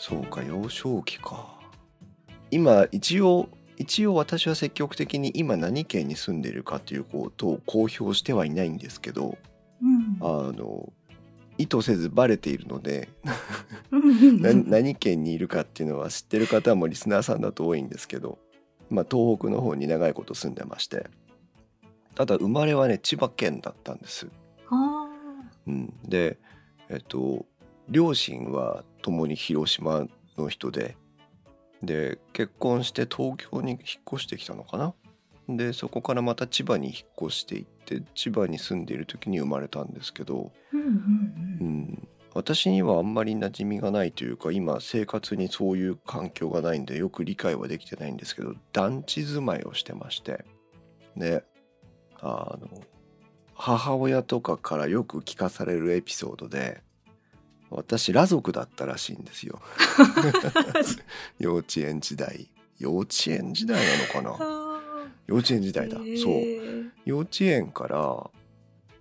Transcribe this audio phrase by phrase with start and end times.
[0.00, 1.60] そうか幼少期か。
[2.50, 9.36] 今一応一応私は積極的に今何県に住んでいるかということを公表してはいないんですけど
[9.82, 10.16] うん。
[10.22, 10.90] あの
[11.58, 13.10] 意図せずバレているので
[14.40, 18.38] 何県にいるかっていうのは知ってる方もリスナーさんだと多いんですけど、
[18.88, 21.10] まあ、東北の方に長いこと住んでまして
[22.14, 24.28] ただ生まれはね千葉県だったんです。
[24.70, 25.06] あ
[25.66, 26.38] うん、で
[26.88, 27.44] えっと
[27.90, 30.06] 両親は共に広島
[30.38, 30.96] の人で
[31.82, 33.80] で結婚して東京に引っ
[34.14, 34.94] 越してきたのかな？
[35.48, 40.90] でそこからまた千葉に引っ越していって千葉に住んでいる時に生まれたんですけど、ーうんうんう
[41.60, 50.44] うんん、私にはあんまり馴染みがないというか今生活にそういう環境がないんでよく理解はできてないんですけど団地住まいをしてまして
[51.16, 51.42] で
[52.20, 52.68] あの
[53.54, 56.82] 母親とかからよく聞かされるエピソードで
[57.70, 59.60] 私裸族だったらしいんですよ。
[61.38, 62.48] 幼稚園時代。
[62.78, 64.44] 幼稚園時代なのかな？
[64.44, 64.80] あ
[65.26, 66.22] 幼稚園時代だ、ー。
[66.22, 66.92] そう。
[67.04, 68.30] 幼稚園から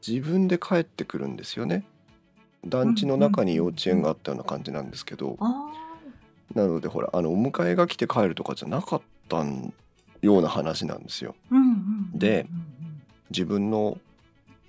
[0.05, 1.83] 自分で帰ってくるんですよね。
[2.65, 5.37] 団地の中に幼稚園があったような感じなんですけど。
[5.39, 5.71] あ
[6.53, 9.45] なのでほらあのお迎えが来て帰るとかじゃなかった
[10.21, 11.35] ような話なんですよ。
[12.13, 12.47] で
[13.29, 13.99] 自分の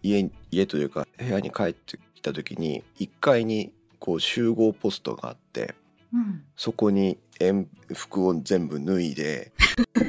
[0.03, 5.75] 家家というか部屋に帰ってきた時に1階にこう集合ポストがあって
[6.13, 6.43] うん。
[6.57, 9.53] そこに塩服を全部脱いで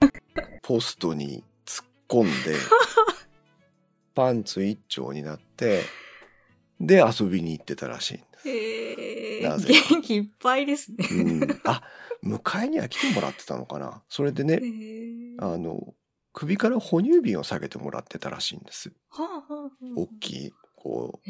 [0.64, 2.56] ポストに突っ込んで
[4.16, 5.84] パンツ一丁になって
[6.80, 8.50] で遊びに行ってたらしいんです。
[8.50, 9.50] へー。
[9.50, 9.90] なぜか。
[9.90, 11.08] 元気いっぱいですね。
[11.12, 11.84] うん、あ
[12.24, 14.02] 迎えには来てもらってたのかな。
[14.10, 14.62] それでね
[15.38, 15.94] あの
[16.34, 18.92] 首から哺乳瓶を下げてもらってたらしいんです。
[19.10, 19.86] はあはあはあ。
[19.96, 21.30] 大きいこう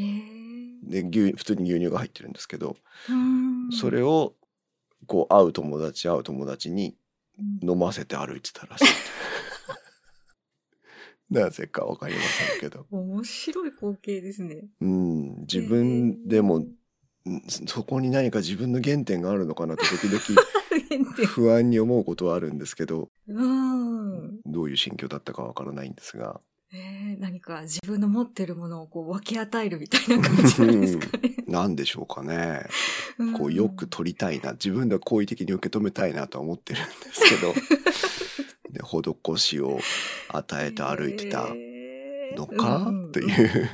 [0.89, 2.77] で牛普通に牛乳が入ってるんですけど、
[3.09, 3.69] うん。
[3.71, 4.33] それを
[5.07, 6.95] こう会う友達会う友達に
[7.37, 7.69] うん。
[7.71, 8.85] 飲ませて歩いてたらしい。
[11.33, 14.67] なぜかわかりませんけど、面白い光景ですね。
[14.81, 16.75] うん、自分でも、うん
[17.47, 20.41] そこに何か自分の原点があるのかなって時々
[21.29, 23.11] 不安に思うことはあるんですけど。
[23.27, 24.41] うん。
[24.43, 26.41] どういう心境だったかわからないんですが
[26.73, 31.35] えー、何か自分の持ってるものをこう分け与えるみたいな感じなんですかね。
[31.47, 32.65] 何でしょうかね。
[33.17, 33.33] うん。
[33.33, 37.53] こうよく取りたいな自分では好意的に受け止めたいなとは思ってるんですけど。
[38.71, 39.79] で施しを
[40.29, 41.49] 与えて歩いてた
[42.37, 43.69] のか、うんうんという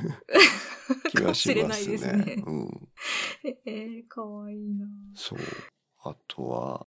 [1.10, 1.98] 気がしますね。
[1.98, 2.42] ね。
[2.44, 2.88] うん、
[3.64, 4.86] えー、かわいいな。
[5.14, 5.38] そう。
[6.02, 6.86] あとは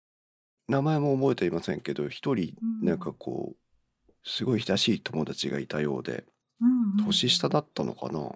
[0.67, 2.87] 名前も覚えていませんけど一人うん。
[2.87, 3.68] なんかこう
[4.23, 6.23] すごい親しい友達がいたようで
[6.61, 7.05] うんうん。
[7.05, 8.31] 年下だったのかな？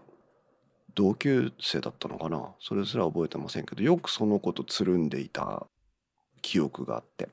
[0.95, 2.49] 同級生だったのかな？
[2.59, 5.66] それすら覚えてませんけどよくその子とつるんでいた
[6.41, 7.29] 記憶があって。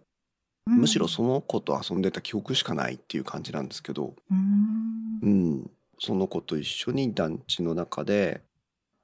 [0.67, 5.19] むしろその子と遊んでた記憶しかないっていう感じなんですけど、うん。
[5.21, 8.41] うん、その子と一緒に団地の中で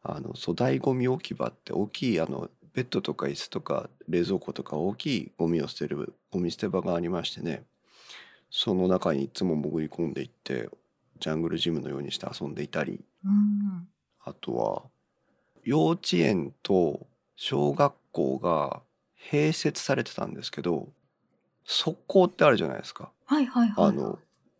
[0.02, 7.64] あの粗大ごみ置き場って大きいあのベッドとか椅子とか冷蔵庫とか大きいゴミを捨てるゴミ捨て場がありましてね
[8.58, 10.70] その中にいつも潜り込んでいって
[11.20, 13.86] ジャングルジムのようにして遊んでいたりうん。
[14.24, 14.82] あとは
[15.62, 17.06] 幼稚園と
[17.36, 18.80] 小学校が
[19.30, 20.88] 併設されてたんですけど
[21.66, 23.10] 側溝ってあるじゃないですか。
[23.26, 23.88] はいはいはい。
[23.88, 24.18] あの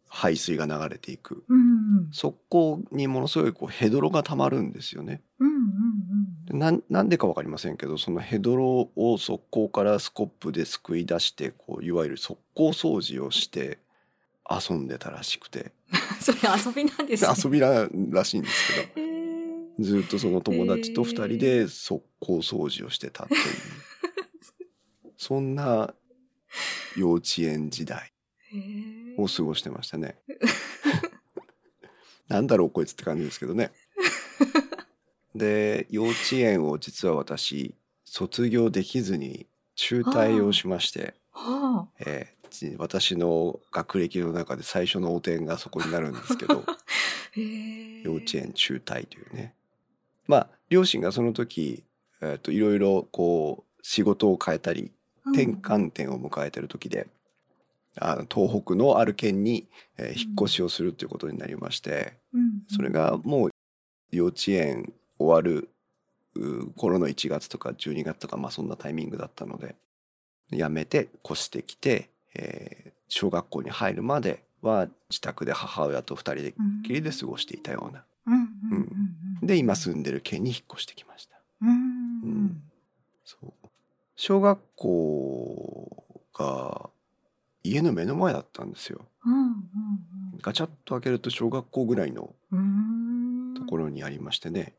[0.09, 1.45] 排水が流れていく。
[1.49, 5.23] うんうん側溝にものすごいこうヘドロがたまるんですよね。
[5.39, 13.79] うんうんでなんなんでか分かりませんけどそのヘドロを側溝からスコップですくい出してこういわゆる側溝掃除をして
[14.49, 15.73] 遊んでたらしくて。
[15.93, 15.99] うん。
[16.21, 17.35] それ遊びなんですね。
[17.45, 19.07] 遊びららしいんですけど。
[19.07, 19.85] へー。
[19.85, 23.41] ずっとその友達と二人で側溝掃除をしてたっていう、
[25.19, 25.95] そんな
[26.97, 28.13] 幼稚園時代。
[29.19, 30.17] を過ごしてましたね。
[32.29, 33.73] なんだろうこいつって感じですけどね。
[35.35, 42.35] で幼稚園を実は私卒業できずに中退をしまして、はえ
[42.79, 46.65] 私の学歴の中で最初の汚点がそこになるんですけど。
[47.37, 49.55] 幼稚園中退というね。
[50.27, 51.85] まあ両親がその時、
[52.21, 54.91] えー、といろいろこう仕事を変えたり
[55.27, 57.09] 転換点を迎えてる時で、
[57.99, 59.69] あの東北のある県に、
[59.99, 63.51] えー引っ越しをするということになりまして、うんそれがもう
[64.11, 65.69] 幼稚園終わる
[66.35, 69.75] う頃の1月とか12月とかまあそんなタイミングだったので
[70.51, 78.05] 辞めて越してきて、えー小学校に入るまでは自宅で母親と2人でうんきりで過ごしていたような。
[79.43, 81.37] で今住んでる県に引っ越してきました。
[81.63, 81.69] うん。
[81.71, 81.73] う
[82.27, 82.63] ん。
[83.25, 83.53] そう
[84.17, 86.05] 小学校
[86.35, 86.91] が
[87.63, 88.73] 家の目の前だったん。
[88.73, 89.05] ですよ。
[90.43, 92.35] ガチャッと開けると小学校ぐらいの。
[93.57, 94.75] ところにありましてね。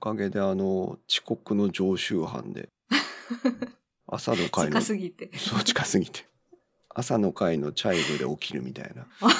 [0.00, 2.68] おかげであの遅刻の常習犯で
[4.08, 5.30] 朝の会の近すぎて。
[5.38, 6.26] そう近すぎて
[6.94, 9.06] 朝の会のチャイムで起きるみたいな。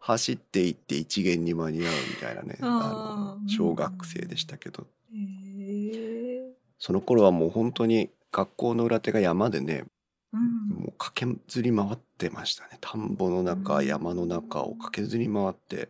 [0.00, 4.86] 走っていって一元に間に合うみたいなねあの小学生でしたけど。
[5.12, 6.52] へえ。
[6.78, 9.86] その頃はもう本当に学校の裏手が山でね
[10.32, 10.68] うん。
[10.68, 12.76] もう駆けずり回ってましたね。
[12.82, 13.86] 田んぼの中うん。
[13.86, 15.88] 山の中を駆けずり回って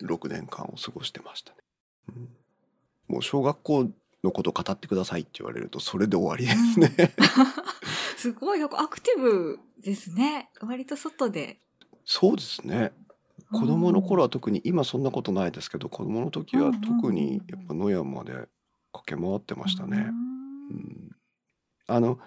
[0.00, 1.56] 6年間を過ごしてましたね、
[2.08, 2.28] うん。
[3.08, 3.90] もう小学校
[4.22, 7.14] のこと語ってくださいって言われるとそれで終わりですね。
[8.16, 10.50] すごい、なんかアクティブですね。
[10.60, 11.60] 割と外で。
[12.04, 12.92] そうですね
[13.50, 18.32] 子供の頃は特に今そんなことないですけど子供の時は特にやっぱ野山で
[18.92, 19.98] 駆け回ってましたね。
[19.98, 21.10] うん
[21.88, 22.18] あの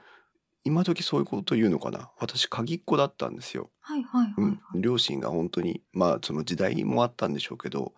[0.65, 2.11] 今時そういうこと言うのかな？
[2.19, 3.71] 私鍵っ子だったんですよ。
[3.79, 4.81] はいはいはい、うんはい。
[4.81, 7.93] 両親が本当にまあその時代もあったんでしょうけど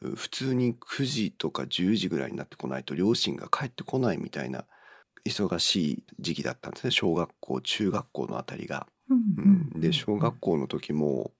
[0.00, 4.64] う普通に9時とか10時ぐらいになってこないと両親が帰ってこないみたいな
[5.24, 6.90] 忙しい時期だったんですね。
[6.90, 8.86] 小学校中学校のあたりが。
[9.08, 9.70] うん。
[9.74, 11.32] うん、で小学校の時も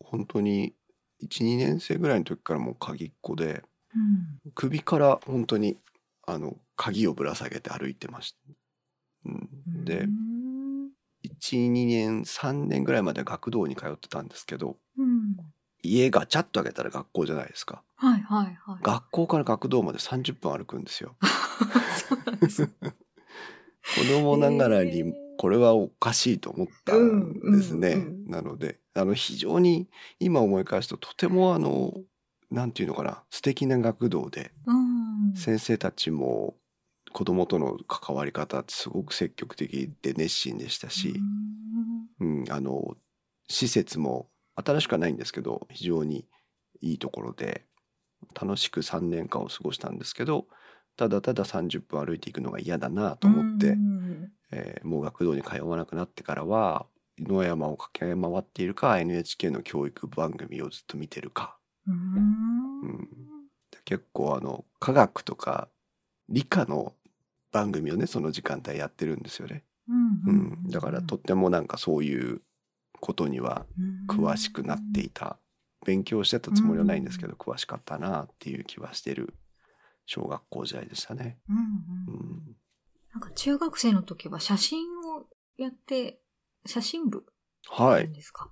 [0.00, 0.74] 本当に
[1.22, 3.62] 12年生ぐらいの時からもう鍵っ子で
[3.94, 4.52] うん。
[4.54, 5.78] 首から本当に
[6.26, 8.38] あの鍵をぶら下げて歩いてました。
[9.26, 9.48] うん、
[9.82, 10.90] うでん
[11.40, 15.36] 12年3年ぐらいまで学童に通ってたんですけどうん。
[15.82, 17.82] 家がチャッと開けたら学校じゃないですか。
[17.96, 18.82] はいはいはい。
[18.82, 21.14] 学校から学童まで30分歩くんですよ。
[22.08, 22.68] そうなんです。
[23.96, 29.88] 子供ながらにこれはおかしいと思ったんですね、うんうんうんなのであの非常に
[30.18, 31.92] 今思い返すととてもあの
[32.50, 35.34] なんていうのかな素敵な学童でうん。
[35.36, 36.54] 先生たちも
[37.12, 41.14] 子供との関わり方ってすごく積極的で熱心でしたし、
[42.20, 42.96] うん、あの
[43.48, 46.26] 施設も新しくはないんですけど非常に
[46.80, 47.64] いいところで
[48.40, 50.46] 楽しく3年間を過ごしたんですけど
[50.96, 53.76] ただただ30分歩いていくのが嫌だなと思って、
[54.84, 56.86] もう学童に通わなくなってからは
[57.18, 61.56] 野山を駆け回っているか NHK の教育番組をずっと見てるか。
[61.86, 61.94] うん。
[61.94, 63.08] うん。
[63.84, 65.68] 結構あの科学とか
[66.28, 66.94] 理科の
[67.52, 69.62] 番組をねその時間帯やってるんですよね。
[69.88, 72.40] うんうん、だからとってもなんかそういう
[73.00, 73.66] ことには
[74.08, 75.38] 詳しくなっていた。
[75.84, 79.34] 勉強してたつもりはないんですけど詳しかったなっていう気はしてる
[80.06, 81.38] 小学校時代でしたね。
[81.48, 82.56] うんううんん、
[83.12, 84.80] なんか中学生の時は写真
[85.16, 86.20] をやって、
[86.66, 87.24] 写真部
[87.68, 88.50] はいですか、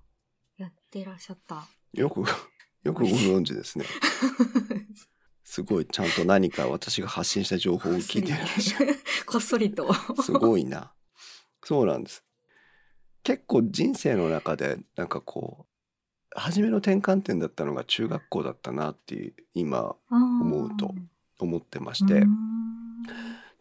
[0.56, 1.64] やってらっしゃった。
[1.92, 2.24] よく
[2.82, 3.84] よくご存知ですね。
[5.44, 8.94] すごいちゃんと何か私が発信した情報を聞いていらっしゃる。
[9.26, 9.92] こっそりと。
[10.22, 10.94] すごいな。
[11.62, 12.24] そうなんです。
[13.22, 15.72] 結構人生の中でなんかこう
[16.34, 20.94] 初めの転換点だったのが中学校だったなっていう今思うと
[21.44, 22.28] 思ってまして、うん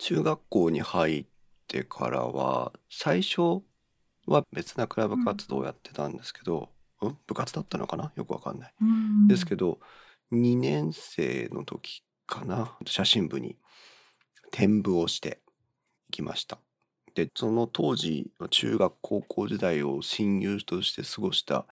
[0.04, 1.26] 中学校に入っ
[1.68, 3.62] てからは最初
[4.26, 6.70] は別なクラブ活動をやってたんですけど、
[7.04, 8.12] うん、部活だったのかな？
[8.16, 8.74] よくわかんない。
[8.82, 9.28] うん。
[9.28, 9.80] ですけど
[10.32, 12.76] 2年生の時かな？
[12.88, 13.58] 写真部に
[14.48, 15.40] 転部をして
[16.10, 16.58] きました。
[17.14, 21.68] でその当時中学高校時代を親友として過ごした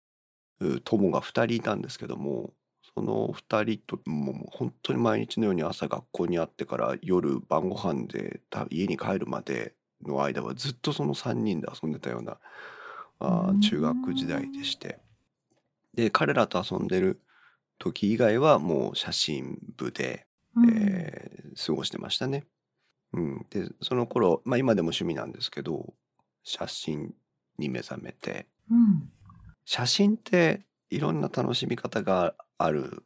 [0.61, 2.53] う友が2人いたんですけども
[2.95, 9.73] その2人ともう本当に毎日のように朝学校に会ってから夜晩ご飯でた家に帰るまで
[10.05, 12.37] の間はずっとその3人で遊んでたような
[13.19, 14.99] あー中学時代でして。
[15.93, 17.21] で彼らと遊んでる
[17.79, 20.25] 時以外はもう写真部で、
[20.55, 20.69] うん。
[20.69, 22.45] えー過ごしてましたね。
[23.13, 25.93] うん、でその頃、まあ、今でも趣味なんですけど
[26.43, 27.13] 写真
[27.57, 28.47] に目覚めて。
[28.69, 29.09] うん。
[29.63, 33.03] 写真っていろんな楽しみ方がある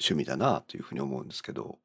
[0.00, 1.78] 趣味だなというふうに思うんですけど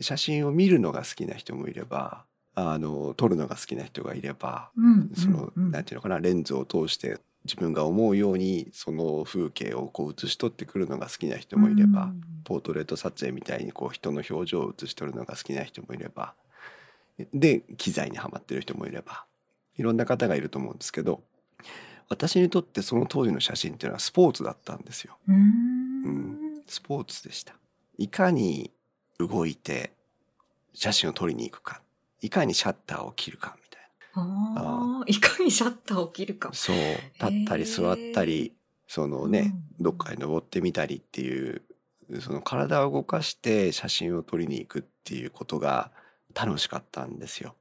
[0.00, 5.70] 写真を見るのが好きな人もいればあの撮るのが好きな人がいればうんその、うん。
[5.70, 12.12] なんていうのかなレンズを通して自分が思うようにその風景をこう写し取ってくるのが好きな人もいれば、
[12.44, 16.34] ポートレート撮影みたいにこう人の表情を写し取るのが好きな人もいれば
[17.34, 19.24] で機材にはまってる人もいれば
[19.76, 21.20] いろんな方がいると思うんですけど
[22.08, 25.16] 私にとってその当時の写真っていうのはスポーツだったんですよ。
[25.28, 26.62] うんうん。
[26.66, 27.54] スポーツでした。
[27.98, 28.70] いかに
[29.18, 29.92] 動いて
[30.74, 31.82] 写真を撮りに行くか。
[32.20, 33.82] いかにシャッターを切るかみたい
[34.14, 36.50] ああいかにシャッターを切るか。
[36.50, 36.54] な。
[36.54, 36.76] そう。
[36.76, 38.54] 立ったり座ったり
[38.86, 39.84] そのね、うん。
[39.84, 41.62] どっかに登ってみたりっていう
[42.20, 45.90] その体を動かして写真を撮りに行くっていうことが
[46.34, 47.54] 楽しかったんですよ。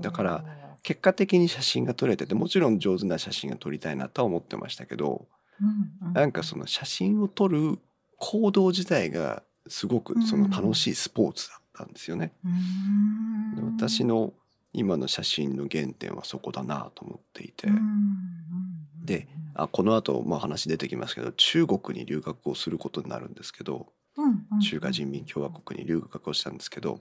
[0.00, 0.44] だから、
[0.82, 5.26] 結果的に写真が撮れててもちろん上手な写真が撮りたいなとは思ってましたけど
[5.60, 6.12] うんうん。
[6.12, 7.78] なんかその写真を撮る
[8.18, 12.32] 行動自体がすごくその楽しいスポーツだったんですよね。
[12.44, 13.74] うん。
[13.76, 14.32] 私の
[14.72, 19.04] 今の写真の原点はそこだなと思っていて、うんうん。
[19.04, 24.60] であこの後まあ話出てきますけど中国に留学をすることになるんですけどうんうん。
[24.60, 26.98] 中華人民共和国に留学をしたんですけど、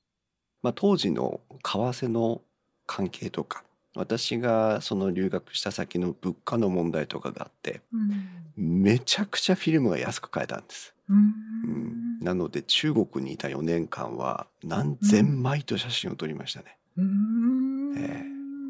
[0.61, 2.41] まあ、当時の為替の
[2.85, 3.63] 関係とか
[3.95, 10.93] 私がその留学した先の物価の問題とかがあってうんめちゃくちゃフィルムが安く買えたんです。
[11.09, 11.21] ううん。
[11.21, 16.77] ん、なので中国にいた4年間は何千枚と写真を撮りましたね。
[16.97, 17.95] うん。
[17.97, 18.23] え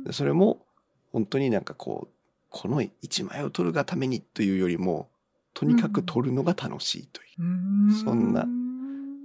[0.06, 0.66] でそれも
[1.12, 2.14] 本当になんかこう
[2.50, 5.10] この1枚を撮るがためにというよりも
[5.54, 7.46] とにかく撮るのが楽しいというう
[7.90, 8.04] ん。
[8.06, 8.48] そんな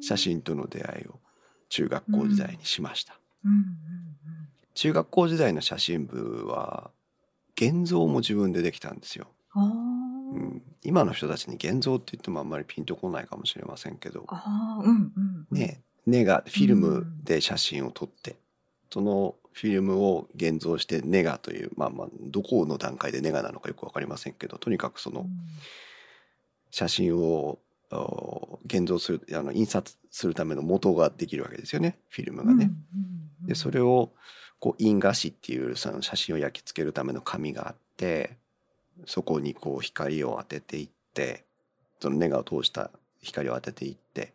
[0.02, 1.20] 写真との出会いを
[1.68, 3.16] 中学校時代にしました。
[3.44, 3.52] うん。
[3.52, 3.64] うん
[4.78, 6.92] 中学校時代の写真部は
[7.60, 9.26] 現像も自分でできたんですよ。
[9.56, 10.62] うん。
[10.84, 15.12] 今の人たちに現像って言ってもあんまりピンとこないかもしれませんけど、うんうん
[15.50, 15.58] うん。
[15.58, 18.36] ね、根がフィルムで写真を撮って、
[18.92, 25.26] そのフィルムを現像してネガというまあまあどこの段階でネガなのかよく分かりませんけどとにかくその
[26.70, 27.58] 写真を
[27.90, 31.98] お現像するあの印刷するための元ができるわけですよね。
[32.10, 32.70] フィルムがね。
[33.44, 34.12] でそれを
[34.60, 38.36] こう印画紙っていうその写真を焼き付けるための紙があって
[39.06, 41.44] そこにこう光を当てていって
[42.00, 42.90] そのネガを通した
[43.22, 44.32] 光を当てていって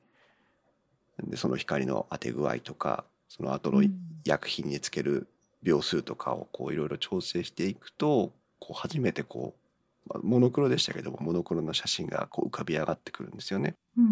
[1.24, 3.84] でその光の当て具合とかその後の
[4.25, 5.27] 薬品につける
[5.62, 13.75] 秒数とかをこういろいろ調整していくとこう初めてこうまあモノクロでしたけどもモノクロの写真がこう浮かび上がってくるんですよね。
[13.98, 14.10] うんう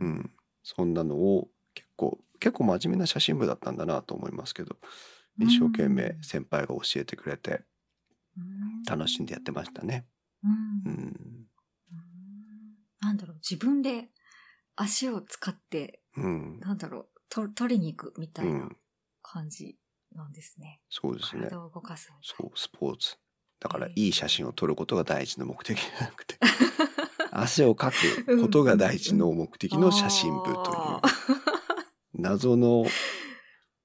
[0.00, 0.30] うんん、
[0.62, 4.76] そんなのを結構結構真面目な写真部だったんだなと思いますけど
[5.40, 7.62] 一生懸命先輩が教えてくれて
[8.36, 8.82] うん。
[8.84, 10.06] 楽しんでやってましたね。
[10.44, 10.92] うん。
[10.92, 11.46] うん、うん。
[13.00, 14.08] なんだろう自分で
[14.76, 18.76] 足を使ってうん、なんだろうと取りに行くみたう、いなん。
[19.22, 19.76] 感じ
[20.14, 20.80] なんですね。
[20.88, 21.42] そうですね。
[21.48, 23.16] 体を動かすそうスポーツ。
[23.60, 26.36] だからええいい写真を撮ることが第一の目的じゃなくて
[27.30, 30.56] 汗をかくことが第一の目的の写真部という。
[30.64, 31.02] あ
[32.14, 32.84] 謎の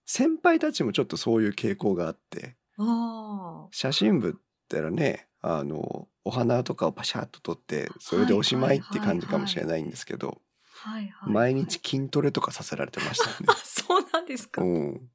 [0.05, 4.33] 先輩たちもちょっとそういう傾向があってあ写真部っ
[4.69, 10.41] てのはねあのお花とかをパシャッと撮ってそれでおしまいって感じかもしれないんですけど
[10.85, 11.33] はいはい。
[11.33, 13.55] 毎日筋トレとかさせられてましたよねあ。
[13.63, 14.61] そうなんですか。
[14.61, 15.09] うん、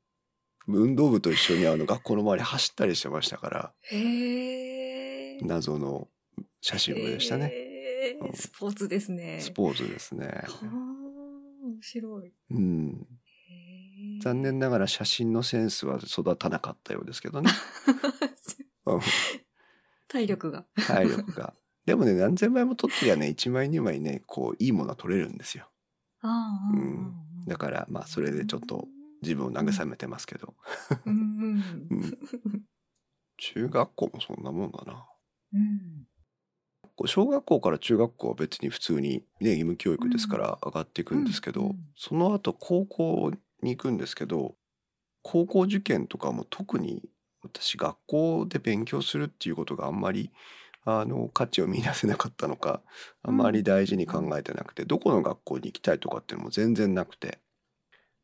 [0.66, 5.38] 運動部と一緒にあの学校の周り走ったりしてましたからへえ。
[5.42, 6.08] 謎の
[6.60, 7.52] 写真部でしたね。
[7.54, 7.70] うん
[8.34, 9.40] スポーツですね。
[9.40, 10.26] スポーツですね。
[10.26, 12.32] はあ、面白い。
[12.50, 13.06] うん、
[14.20, 17.50] 残念ながら写真のセンスは育たなかったようですけどね。
[18.86, 19.00] うん
[20.08, 20.66] 体力が。
[20.86, 21.54] 体力が。
[21.86, 25.70] でもね、何千枚も撮ってりゃね、1枚2枚ね、こう、いいものは撮れるんですよ。
[26.22, 27.14] うん
[27.46, 28.86] だから、まあ、それでちょっと
[29.22, 30.54] 自分を慰めてますけど。
[33.38, 35.06] 中学校もそんなもんだな。
[35.54, 36.06] うん
[37.06, 44.56] 小学校から中学校は別に普通にね、義務教育ですから上がっていくんですけど、その後高校に行くんですけど、
[45.22, 47.02] 高校受験とかも特に
[47.42, 50.32] 私学校で勉強するっていうことがあんまり
[50.84, 52.82] あの価値を見出せなかったのか
[53.22, 57.40] あんまり大事に考えてなくて、どこの学校に行きたいとかっていうのも全然なくて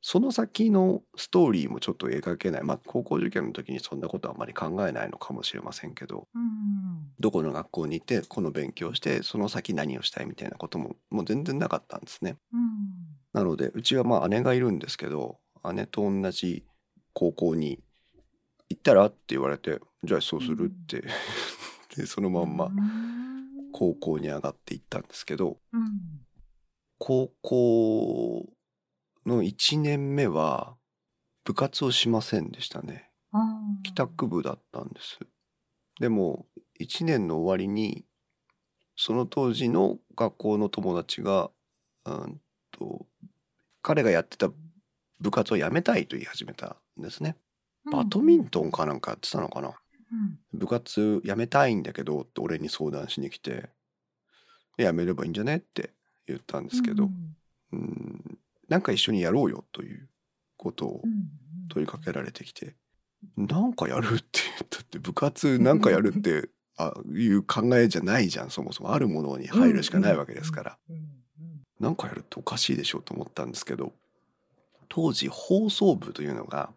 [0.03, 2.63] その先のストーリーもちょっと描けない。
[2.63, 12.37] まあ高校受験の時にそんなことはあんまり考えないのかもしれませんけどうんどこの学校に行ってこの勉強してその先何をしたいみたいなことももう全然なかったんですね。
[13.37, 15.39] うんなのでうちはまあ姉がいるんですけど
[15.75, 16.65] 姉と同じ
[17.13, 17.81] 高校に
[18.71, 21.05] 行ったらって言われてじゃあそうするって
[21.97, 26.27] でそのまんまうん高校に上がっていったんですけどうん。
[26.99, 28.47] 高校
[29.27, 30.77] の1年目は
[31.45, 33.11] 部活をしませんでしたね。
[33.83, 35.19] 帰宅部だったんです。
[36.01, 36.47] でも
[36.81, 38.07] 1年の終わりに
[38.97, 41.51] その当時の学校の友達が
[42.07, 42.41] うん
[42.79, 43.07] と
[43.83, 44.51] 彼がやってた
[45.21, 47.37] 部活を辞めたいと言い始めたんですね。
[47.91, 49.69] バドミントンかなんかやってたのかな。
[49.69, 49.71] う
[50.15, 50.39] ん。
[50.59, 53.71] 部活辞めたいんだけどって俺に相談しに来て
[54.79, 55.91] 辞めればいいんじゃねって
[56.27, 57.37] 言ったんですけど、うん。
[57.73, 58.39] うん。
[58.69, 60.09] なんか一緒にやろうよという
[60.57, 61.29] ことをうん
[61.69, 62.77] 問いかけられてきて、
[63.37, 68.93] なんかやるって言ったって部活なんかやるって あいう考えじゃないじゃんそもそも。
[68.93, 71.26] あるものに入るしかないわけですから、うん
[71.81, 73.93] うんなんかやるっておかしいでしょうと思ったんですけど
[74.89, 76.71] 当時放送部というのが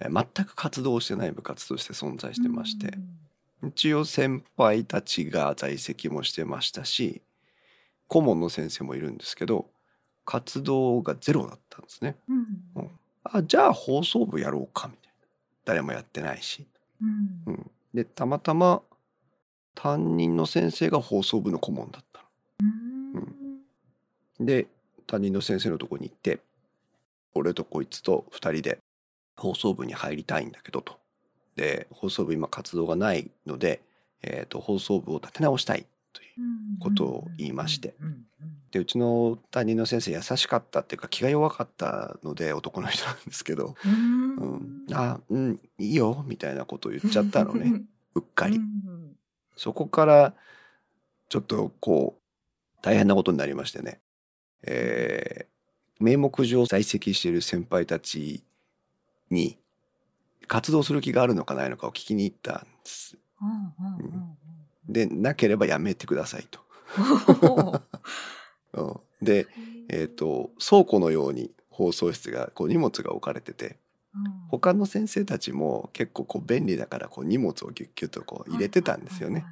[0.00, 2.92] えー全く活動してない部活として存在してまして、
[3.66, 7.20] 一応先輩たちが在籍もしてましたし
[8.06, 9.66] 顧問の先生もいるんですけど
[10.24, 12.16] 活動がゼロだったんですね。
[12.28, 12.90] うんうん
[13.30, 15.26] あじゃあ放送部やろうかみたいな
[15.64, 16.66] 誰もやってないし。
[17.02, 18.82] うんうん、でたまたま
[19.74, 22.07] 担任の先生が放送部の顧問だった。
[24.40, 24.66] で
[25.06, 26.40] 担任の先生のとこに行って
[27.34, 28.78] 俺とこいつと2人で
[29.36, 30.98] 放送部に入りたいんだけどと。
[31.56, 33.80] で放送部今活動がないので、
[34.22, 36.28] えー、と放送部を立て直したいという。
[36.78, 37.94] ことを言いまして。
[38.70, 44.36] でうちの担任の先生優しかったっていうか気が弱かったので男の人なんですけど「うん。
[44.36, 47.82] うん、あうんいいよ」みたいなことを言っちゃったのね。
[48.14, 48.56] うっかり。
[48.56, 48.60] う。
[48.60, 49.16] ん。
[49.56, 50.34] そこから
[51.28, 54.00] ちょっとこう大変なことになりましてね、
[54.62, 55.58] えー
[56.00, 58.44] 名目上在籍している先輩たち
[59.30, 59.58] に
[60.46, 63.18] 活動する気があるのかないのかを聞きに行ったんです。
[63.42, 64.38] うんうんうん
[64.88, 66.60] でなければやめてくださいと。
[68.72, 69.46] うんうんで、
[69.90, 73.76] えー、と倉庫のように放送室がこう荷物が置かれてて
[74.48, 79.44] 他の先生たちも結構こう便利だからこう荷物をギュッギュッとこう入れてたんですよね。。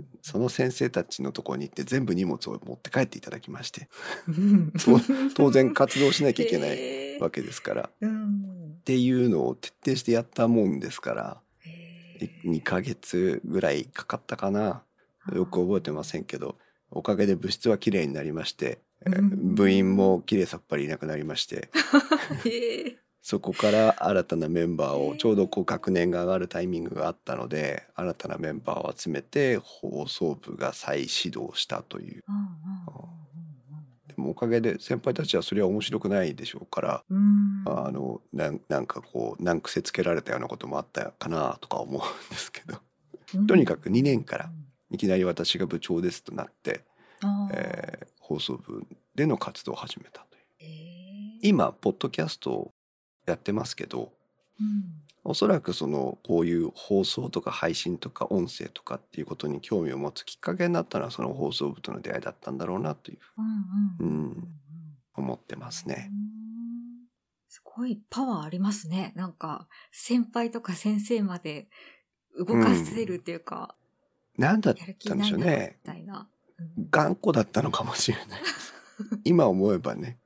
[0.00, 3.88] えその先生たちのところに行って全部荷物を持って帰っていただきまして
[5.36, 8.80] 当然活動しなきゃいけないいわけですからっうん。
[8.84, 12.50] ていうのを徹底してやったもんですからへー。
[12.50, 14.82] 2ヶ月ぐらいかかったかな。
[15.32, 16.58] よく覚えてませんけど
[16.90, 19.54] おかげで部室はきれいになりましてえーうん。
[19.54, 21.68] 部員もきれいさっぱりいなくなりまして。
[22.44, 32.22] へーそこから新たなメンバーをちょうどこう学年が上がるタイミングがあったので新たなメンバーを集めて放送部が再始動したという。
[34.08, 42.76] でもおかげで先輩たちはそれは面白くないでしょうからあのなんなんかこう難癖つけられたようなこともあったかなとか思うんですけど。
[43.36, 43.46] うん。
[43.46, 44.50] とにかく2年から
[44.90, 46.84] いきなり私が部長ですとなって、
[47.54, 50.44] えー放送部での活動を始めたという。
[51.42, 52.73] 今ポッドキャストを
[53.26, 54.12] やってますけど
[54.60, 63.18] うんおそらくそのこういう放送とか配信とか音声とかっていうことに興味を持つきっかけになったのはその放送部との出会いだったんだろうなという
[64.00, 64.48] うんうんうん
[65.16, 66.10] 思ってますね。
[66.12, 66.44] うん
[67.54, 69.12] すごいパワーありますね。
[69.14, 71.68] なんか、先輩とか先生まで
[72.36, 73.76] 動かせるっていうか、
[74.36, 75.78] なんだったんでしょうないな、みね。
[75.84, 76.28] たいな。
[76.90, 78.42] 頑固だったのかもしれない。
[79.22, 80.18] 今思えばね。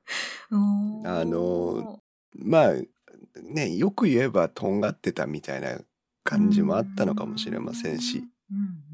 [0.49, 2.01] うんあの、
[2.35, 2.73] まあ
[3.41, 5.79] ねよく言えばとんがってたみたいな
[6.23, 8.23] 感じもあったのかもしれませんし、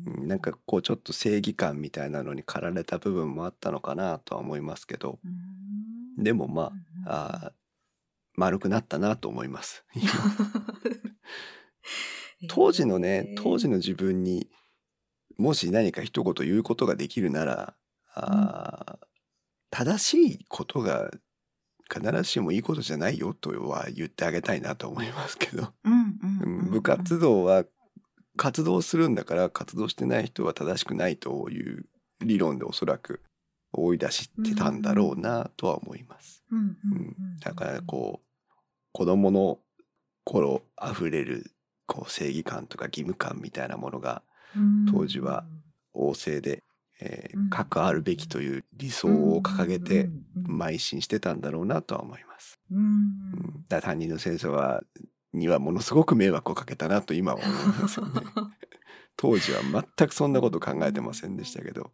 [0.08, 0.28] うんうん。
[0.28, 5.20] なんかこうちょっと正義感みたいなのに駆られた部分もあったのかなとは思いますけど。
[5.24, 5.32] うん
[6.18, 6.72] でもま
[7.06, 7.52] ああー
[8.38, 9.86] 丸くなったなと思います。
[12.50, 14.50] 当時のね当時の自分に
[15.38, 17.76] もし何か一言言うことができるなら
[18.14, 19.08] あー
[19.70, 21.12] 正しいことが
[21.92, 25.74] 必ずしもいいことじゃないよとは言ってあげたいなと思いますけど、
[26.70, 27.66] 部活動は
[28.38, 31.86] 活動するんだから活動してない人は正しくないという
[32.22, 33.22] 理論でおそらく
[33.72, 36.44] 追い出してたんだろうなとは思います。
[37.42, 38.46] だからこう
[38.92, 39.60] 子供の
[40.24, 41.52] 頃あふれる
[41.86, 44.24] こう正義感とか義務感みたいなものが
[44.56, 44.86] うん。
[44.92, 45.46] 当時は
[45.94, 46.64] 旺盛で、
[47.02, 47.50] えーうん。
[47.50, 50.10] 核あるべきという理想を掲げて
[50.48, 52.60] 邁進してたんだろうなとは思います。
[52.72, 52.80] うん。
[52.80, 54.84] うん、だ担任の先生は
[55.34, 58.22] にはものすごく迷惑をかけたなと今は思いますよね。
[59.18, 59.62] 当時は
[59.98, 61.94] 全くそんなこと考えてませんでしたけど、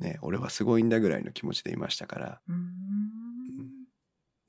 [0.00, 2.76] ね、俺はすごいんだぐらいの気持ちでいましたから、うん。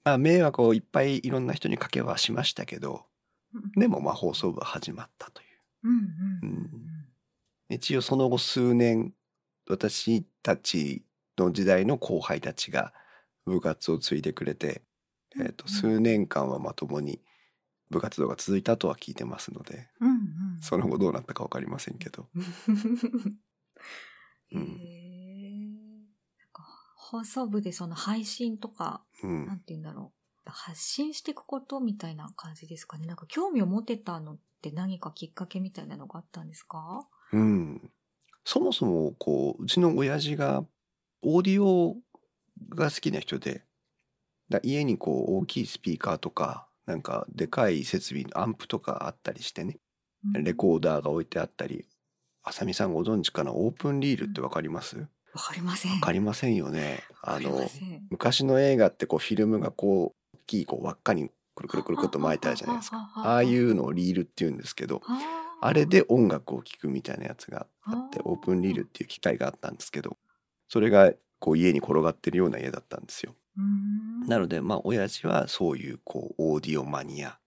[0.06, 3.06] まあ、迷惑をいっぱいいろんな人にかけはしましたけど
[3.76, 5.48] でもまあ放送部は始まったという。
[5.84, 6.08] うんうん。
[6.44, 6.70] うん。
[7.70, 9.14] 一応その後数年
[9.70, 11.06] 私たち
[11.38, 12.94] の時代の後輩たちが
[13.46, 14.84] 部活を継いでくれて、
[15.40, 17.22] えー、と数年間はまともに
[17.90, 20.18] 部活動が続いたとは聞いてますのでうんうん。
[20.62, 22.28] その後どうなったか分かりませんけど、
[24.52, 24.58] へえ
[26.40, 26.64] なんか
[26.98, 29.46] 放送部でその配信とか、うん。
[29.46, 30.14] なんて言うんだろ
[30.46, 30.50] う。
[30.50, 33.06] 発信していくことみたいな感じですかね。
[33.06, 37.08] なんか興味を持てたのって何かきっかけみたいなのがあったんですか？
[37.34, 37.92] うん、
[38.50, 40.64] そもそもこううちの親父が
[41.22, 41.98] オーディオ
[42.70, 43.66] が好きな人で
[44.50, 49.80] だ家にこう大きいスピーカーとかなんかでかい設備アンプとかあったりしてね
[50.34, 51.90] レコーダーが置いてあったり、
[52.42, 53.52] あさみさんご存知かな？
[53.52, 54.98] オープンリールってわかります？
[54.98, 55.08] わ
[55.38, 55.92] わかりません。
[55.92, 57.04] わかりませんよね。
[57.22, 57.70] あの
[58.10, 63.12] 昔の映画ってこうフィルムがこう大きいこう輪っかにくるくるくるくるっと巻いてあるじゃないですか。
[63.18, 65.02] ああいうのをリールって言うんですけど、
[65.62, 70.18] あれで音楽を聴くみたいなやつがあって、オープンリールっていう機械があったんですけど、
[70.68, 73.36] それがこう家に転がってるような家だったんですよ。
[73.58, 74.28] うん。
[74.28, 77.40] なのでまあ親父はそういうこうオーディオマニア。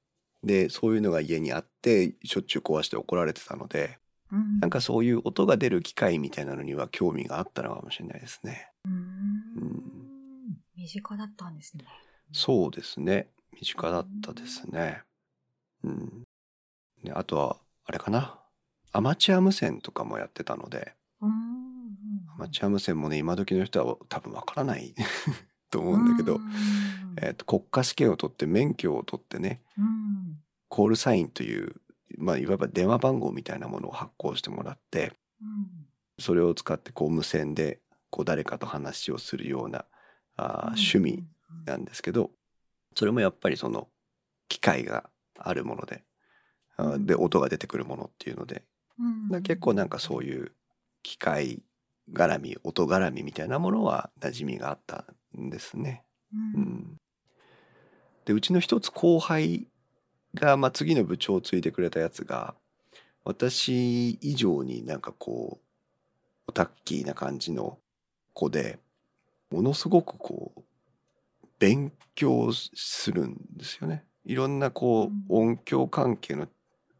[0.42, 3.98] でそういうのが家にあってしょっちゅう壊して怒られてたので
[4.32, 4.58] うん。
[4.58, 8.70] なんかそういう音が出る機械みたいなのには興味があったのかもしれないですね。
[8.86, 8.92] うん。
[8.92, 9.82] うん。
[10.76, 11.84] 身近だったんですね。
[12.32, 13.28] そうですね。
[13.52, 15.02] 身近だったですね。
[15.82, 16.22] うん、
[17.02, 17.56] であとは
[17.90, 18.38] あれかな？
[18.92, 21.30] アマチュア無線とかもやってたのでうん
[22.36, 24.94] アマチュア無線もね今時の人は多分わからない
[25.70, 26.42] と思うんだけど、うん
[27.20, 30.40] えーと国家試験を取って免許を取ってねうん。
[30.68, 31.80] コールサインという、
[32.16, 35.86] まあ、いわば電話番号みたいなものを発行してもらってうん。
[36.20, 39.84] それを使ってこう無線でこう誰かと話をするような
[40.36, 41.26] あー趣味
[41.64, 42.30] なんですけど
[42.94, 43.88] それもやっぱりその
[44.48, 46.04] 機械があるもので
[46.98, 48.62] で音が出てくるものっていうので。
[48.98, 50.52] うんだ結構なんかそういう
[51.02, 51.62] 機械
[52.12, 55.06] 絡み音絡みみたいなものは馴染みがあった
[55.38, 56.02] んですね。
[56.34, 56.64] ううん。
[56.64, 56.96] ん、
[58.24, 59.68] でうちの一つ後輩
[60.34, 62.54] が、まあ、次の部長を継いでくれたやつが
[63.24, 65.64] 私以上になんかこう
[66.48, 67.78] オタッキーな感じの
[68.32, 68.78] 子で
[69.50, 70.62] ものすごくこう
[71.58, 74.04] 勉強するんですよね。
[74.24, 76.48] いろんなこう音響関係の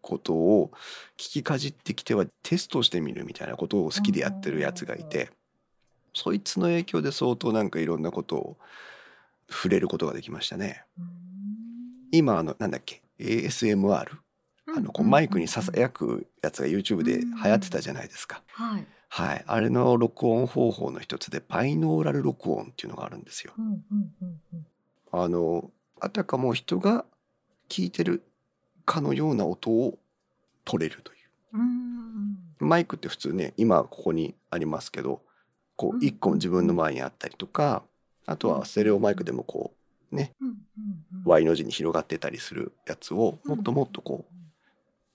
[0.00, 0.70] ことを
[1.16, 5.30] 聞きかじってきてはテストしてみるみたいなことを好きでやってるやつがいて
[6.14, 8.56] そいつの影響で相当なんかいろんなことを
[9.48, 10.84] 触れることができましたね。
[12.12, 14.06] 今あのなんだっけ？ASMR
[14.76, 18.42] あのこうマイクにささやくやつが YouTube で流行ってたじゃないですか。
[18.48, 18.86] はい。
[19.12, 23.52] はい、あれの録音方法の一つでバイノーラル録音っていうのがあるんですよ。
[25.10, 27.04] あのあたかも人が
[27.68, 28.22] 聞いてる
[28.90, 30.00] かのような音を
[30.64, 31.14] 取れるとい
[31.54, 31.58] う。
[31.58, 32.68] うん。
[32.68, 35.22] マイクって普通ね今ここにありますけど
[35.76, 36.04] こううん。
[36.04, 37.84] 一個自分の前にあったりとか
[38.26, 39.72] あとはステレオマイクでもこ
[40.12, 40.34] うね
[41.24, 44.34] Y の字に広がってたりするやつをもっともっとこう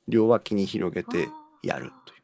[0.08, 1.28] 両脇に広げて
[1.62, 2.22] やるという。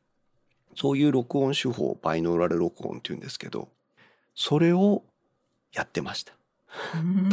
[0.77, 3.67] そういう録音手法をバイノーラル録音っていうんですけど
[4.35, 5.03] それを
[5.73, 6.31] やってました。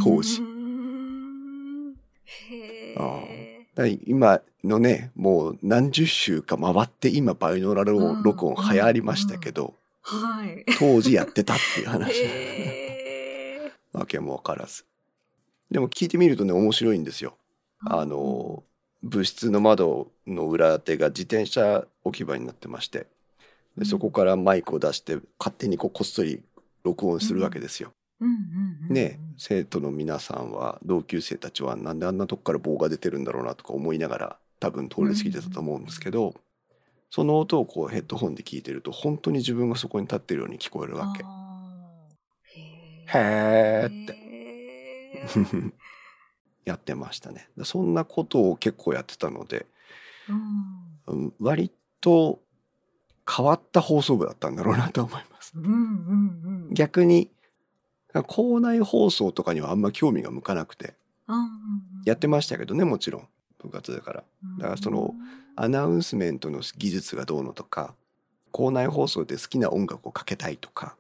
[0.03, 0.41] 当時。
[0.41, 3.48] うんへあえ。
[3.87, 9.75] 今のねもう何十週か回って今バイノーラル録音流行りましたけど
[10.09, 10.65] はい。
[10.79, 12.23] 当時やってたっていう話。
[12.23, 13.73] へえ。
[13.93, 14.85] わけもわからず。
[15.71, 17.37] でも聞いてみるとね面白いんですよ。
[17.81, 18.63] あの
[19.03, 23.07] 物質の窓の裏手が自転車置き場になってまして
[23.77, 26.43] でそこからマイクを出して勝手にこうこっそり
[26.83, 27.93] 録音するわけですよ。
[28.21, 36.35] うんうんうん、ね生徒の皆さんは同級生たちはなんであんなとこから棒が出てるんだろうなとか思いながら多分通り過ぎてたと思うんですけど、
[37.11, 41.25] その音をこうヘッドホンで聞いてると本当に自分がそこに立ってるように聞こえるわけ。
[43.07, 44.13] へへーって。
[44.13, 45.73] へ
[46.67, 47.49] やってましたね。
[47.63, 49.67] そんなことを結構やってたので、
[51.07, 52.41] うん割と
[53.29, 55.53] 変わった放送部だったんだろうなと思います。
[55.57, 56.75] うんうんうん。
[56.75, 57.31] 逆に
[58.23, 60.95] 校内放送とかにはあんま興味が向かなくて。
[62.05, 63.29] やってましたけどねもちろん。
[63.59, 64.25] 部活だから。
[64.59, 65.15] だからその
[65.57, 67.95] アナウンスメントの技術がどうのとか
[68.53, 70.97] 校内放送で好きな音楽をかけたいとか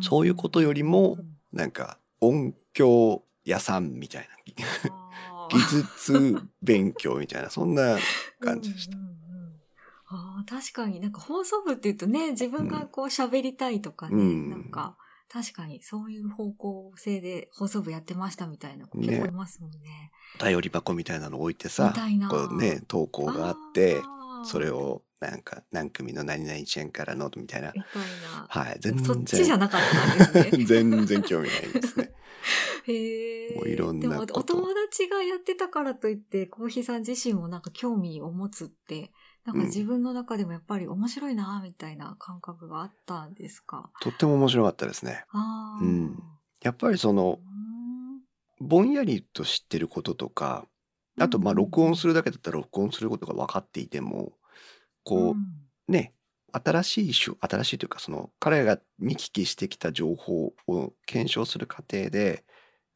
[0.00, 1.18] そういうことよりも
[1.52, 4.28] なんか音響屋さんみたいな
[5.50, 7.98] 技術勉強みたいなそんな
[8.40, 8.96] 感じでした。
[8.96, 9.22] うんうんうん
[10.12, 11.00] あー確かに。
[11.00, 14.50] なんか放送部って言うとね、自分がこう喋りたいとかね、うん。
[14.50, 14.94] なんか
[15.32, 20.12] 確かにそういう方向性で放送部やってましたみたいな子ね結構いますもんね。
[20.38, 21.94] 頼り箱みたいなの置いてさ
[22.28, 24.02] こうね投稿があって
[24.44, 28.46] それをなんか何組の何々ちゃんからのみたいなみたいな。
[28.46, 30.64] はい全然そっちじゃなかったんですね。
[30.66, 32.12] 全然興味ないですね
[32.84, 33.54] へえ。
[33.54, 39.12] もういろんなでもことお友達がやってたからといって、コーヒーさん自身もなんか興味を持つって、
[39.44, 43.90] なんか自分の中でもやっぱり面白いな、みたいな感覚があったんですか？
[44.00, 45.24] とっても面白かったですね。
[45.80, 46.22] うん
[46.62, 47.40] やっぱりその
[48.60, 50.64] ぼんやりと知ってることとか
[51.18, 54.32] あとまあ録音するだけだったら録音することが分かっていても
[55.02, 55.34] こ
[55.88, 56.14] うね
[56.52, 62.44] 新しい種新しいというかその彼が見聞きしてきた情報を検証する過程で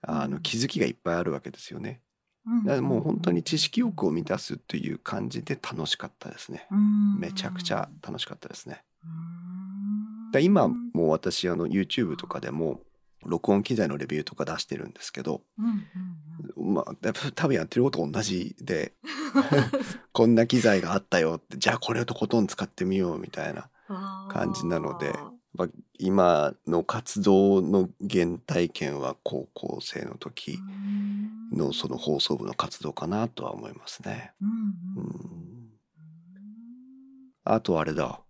[0.02, 2.02] あうんの気づきがいっぱいあるわけですよね。
[2.46, 6.66] うん、もう本当に知識欲を満たすっていう感じで楽しかったですね。
[6.70, 8.82] うんめちゃくちゃ楽しかったですね。
[9.04, 12.80] うーんで今もう私あの YouTube とかでも
[13.24, 15.42] 録音機材のレビューとか出してるんですけど、
[16.56, 18.94] まあ、やっぱ多分やってること同じで
[20.12, 24.28] こんな機材があったよってじゃあこれとことん使ってみようみたいなうん。
[24.28, 25.14] 感じなので
[25.98, 31.25] 今の活動の原体験は高校生のー時うん
[31.56, 34.32] のその放送部の活動かなとは思いますね。
[34.40, 34.52] うんう
[34.96, 35.06] うん。
[35.06, 35.70] ん
[37.44, 38.20] あとあれだ。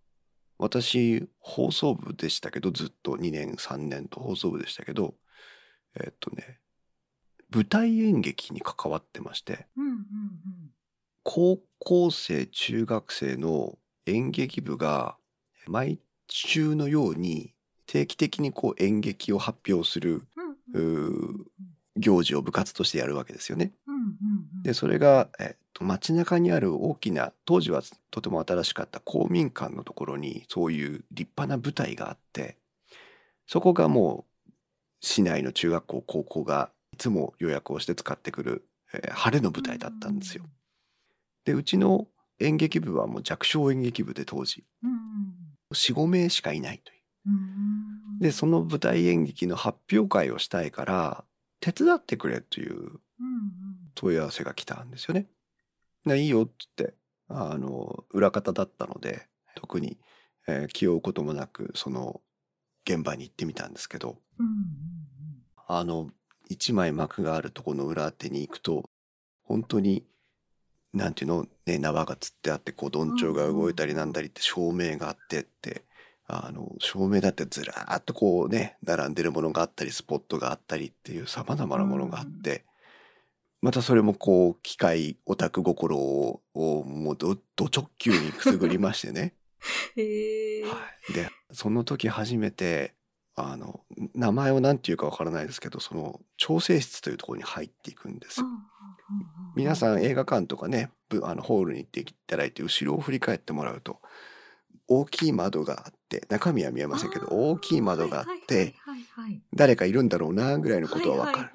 [0.58, 5.14] 私放送部でしたけどずっと2年3年と放送部でしたけど
[6.00, 6.60] えっとね
[7.50, 10.00] 舞台演劇に関わってましてうんうん
[11.24, 15.18] 高校生中学生の演劇部が
[15.66, 17.52] 毎週のように
[17.86, 20.22] 定期的にこう演劇を発表する
[20.72, 21.46] うんうん
[21.96, 23.72] 行事を部活としてやるわけですよね。
[23.86, 24.04] うんうんう
[24.60, 32.56] んでそれが、えっと、街中にある大きな当時はとても新しかった公民館のところにそういう立派な舞台があって
[33.46, 34.52] そこがもう
[35.00, 40.44] 市内の中学校高校がいつも予約をして使ってくる、えー晴れの舞台だったんですよ。
[41.44, 42.08] でうちの
[42.40, 44.98] 演劇部はもう弱小演劇部で当時うんうん
[45.72, 46.98] 45名しかいないという。
[47.26, 51.24] うんでその舞台演劇の発表会をしたいから
[51.60, 53.00] 手伝ってくれという
[53.94, 55.26] 問い合わせが来たんですよね。
[56.04, 56.94] でいいよっつって
[57.28, 59.98] あの裏方だったので特に、
[60.46, 62.20] えー気負うこともなくその
[62.84, 64.18] 現場に行ってみたんですけど。
[65.68, 66.10] あの
[66.48, 68.88] 一枚幕があるところの裏手に行くと
[69.42, 70.04] 本当に
[70.92, 75.84] なんていうの、ね、縄がつってあってこうどんちょうが動いたりなんだりって照明があってって
[76.28, 82.64] あの照明だってずらーっとこうね並んでるものがあったりスポットがあったりっていうさまざまなものがあって、
[83.62, 89.34] またそれもこう機械オタク心ををもうどど直球にくすぐりましてね。
[89.96, 90.62] へえ。
[90.64, 90.78] は
[91.10, 92.94] い、でその時初めて
[93.36, 93.84] あの
[94.14, 98.46] 名前を何て言うかわからないですけどその調整室というところに入っていくんですよ。
[99.54, 99.76] 皆ん。
[99.76, 104.00] さん映画館とかねぶあのホールに行っていただいて後ろを振り返ってもらうと
[104.88, 108.74] 大きい窓があって中身は見えませんけど大きい窓があって
[109.54, 111.50] 誰かいるんだろうなぐらいのことはわかる。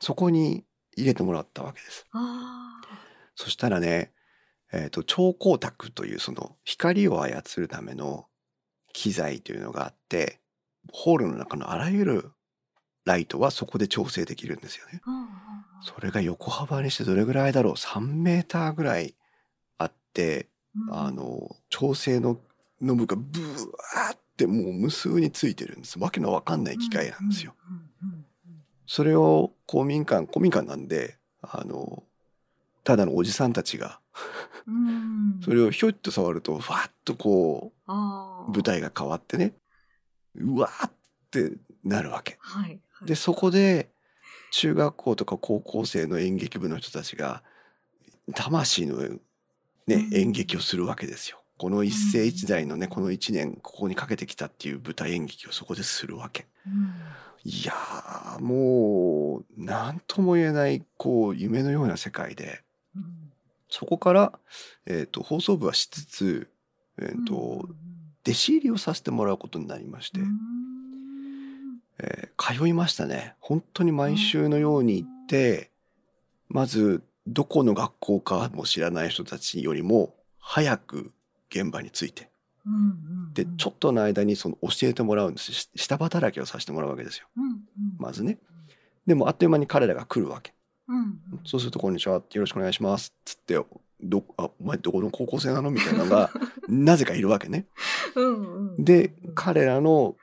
[0.00, 0.64] そこに
[0.96, 2.06] 入れてもらったわけです。
[2.12, 2.80] あ
[3.34, 4.12] そしたらね、
[4.72, 8.26] えっ、と、超光沢というその光を操るための
[8.92, 10.40] 機材というのがあって、
[10.92, 12.32] ホールの中のあらゆる
[13.04, 15.00] ライトはそこで調整できるんですよね。
[15.82, 19.14] それが横幅にしてどれぐらいだろう ?3 メーターぐらい
[19.78, 20.48] あって、
[20.90, 22.38] あ、の、調整の
[22.80, 25.98] ノブがブワーってもう無数についてるんです。
[25.98, 27.54] わけのわかんない機械なんですよ。
[28.86, 32.04] それを公民館、公民館なんで、あの、
[32.84, 34.00] ただのおじさんたちが。
[35.44, 37.72] それをひょいっと触るとふわっとこ。
[37.86, 38.62] う舞。
[38.62, 39.54] 台が変わってね
[40.34, 40.92] うわーっ
[41.30, 41.52] て
[41.84, 42.36] なるわけ。
[42.40, 43.08] はいはい。
[43.08, 43.90] でそこで
[44.50, 47.42] 中学校とか高校生の演劇部の人たちが
[48.34, 49.18] 魂の、
[49.86, 50.14] ねうん。
[50.14, 51.42] 演劇をするわけですよ。
[51.58, 56.46] この一世一代のねこの一年ここにかけてきたっていう舞台演劇をそこでするわけ。
[56.66, 56.94] うん。
[57.44, 62.62] いやーもう何とも言えないこう夢のような世界で
[62.96, 63.32] うん。
[63.68, 64.38] そこから、
[64.86, 66.48] えー、と放送部はしつつ、
[66.98, 67.76] えーとうん。
[68.22, 70.28] 弟子入りをさせてもらうことになりまして、うん。
[71.98, 73.34] えー通いましたね。
[73.38, 75.70] 本当に毎週のように行って
[76.48, 81.12] まずどこの学校かも知らない人たちよりも早く
[81.48, 82.28] 現場に着いて
[82.66, 82.76] うんう
[83.30, 83.34] ん。
[83.34, 87.60] でちょっとの間にその教えてもらうんですし下働きをさせてもらうわけですようんうん。
[87.98, 88.38] まずね。
[89.06, 90.52] でもあっという間に彼らが来るわけ
[90.88, 91.14] うんうん。
[91.44, 93.54] そうすると「こんにちは」よろしくお願いします」っつって
[94.02, 96.30] 「どあお前どこの高校生なの?」みたいなのが
[96.68, 97.66] なぜかいるわけね。
[98.16, 98.84] うんうん。
[98.84, 100.16] で彼らの、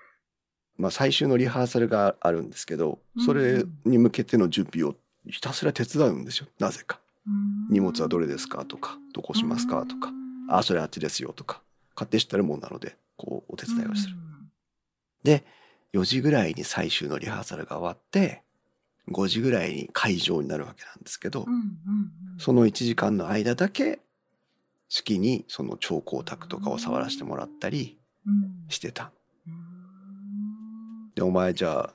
[0.78, 4.96] まあ、最終のリハーサルがあるんですけどそれに向けての準備を
[5.30, 6.48] ひたすら手伝うんですよ。
[6.60, 7.00] なぜか。
[7.26, 7.68] うん。
[7.70, 10.12] 荷物はどれですかとかどこしますかとか。
[10.50, 11.62] あそれあっちですよとか。
[11.96, 14.16] 勝手に知ってるもんなのでこうお手伝いをする。
[15.24, 15.44] で
[15.94, 18.44] 4時ぐらいに最終のリハーサルが終わって
[19.10, 21.70] 5時ぐらいに会場になるわけなんですけど、うんうんうん。
[22.38, 28.70] その1時間の間だけ好きにその超光沢とかを触らせてもらったりうん。
[28.70, 29.12] してた。
[29.48, 31.12] うん。
[31.16, 31.94] でお前じゃあ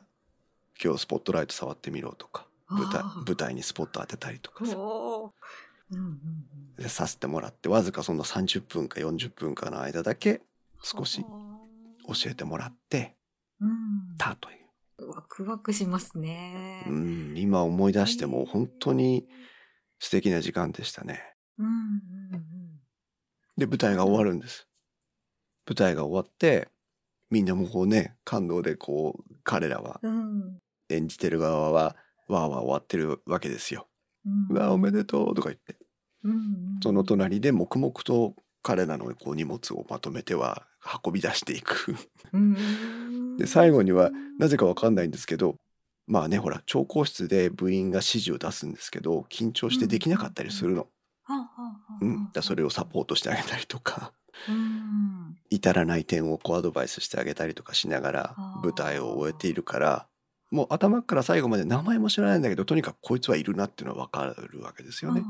[0.83, 4.77] 今日スポットライト触ってみろとか舞台舞台にスポット当てたりとかさ。
[4.77, 4.79] う。
[4.79, 6.07] んうん
[6.79, 6.83] うん。
[6.83, 10.43] でさせてもらってわずかその30分か40分かの間だけ
[10.83, 13.17] 少し教えてもらって
[13.61, 14.17] うん。
[14.19, 14.55] たとい
[14.99, 16.85] う、ワクワクしますね。
[16.89, 19.27] うん、今思い出しても本当に
[20.01, 21.23] 素敵な時間でしたね。
[21.59, 21.77] うんうんう
[22.39, 22.43] ん。
[23.57, 24.67] で舞台が終わるんです。
[25.67, 26.69] 舞台が終わって
[27.31, 30.59] みんなもこうね感動でこう彼らはうん。
[30.89, 31.97] 演じてる側は
[32.33, 33.89] わーわー終わってるわけですよ。
[34.27, 34.57] うん。
[34.57, 35.77] うわーおめでとうとか言って。
[36.25, 36.39] うんうん。
[36.83, 40.67] その隣で黙々と彼らのこう荷物をまとめては
[41.05, 41.95] 運び出していく。
[42.33, 45.57] うんで最後にはなぜかわかんないんですけど
[46.07, 50.87] まあねほら調校室で部員が指示を出すんですけど緊張してできなかったりするの。
[51.25, 54.13] はあはあはあうん、だそれをサポートしてあげたりとか。
[54.49, 55.37] うん。
[55.51, 60.07] 至らない点をこうアドバイスしてあげたりとかしながら舞台を終えているから
[60.53, 65.23] もう頭から最後まで名前も知らないんだけどとにかくこいつはいるなっていうのは分かるわけですよね。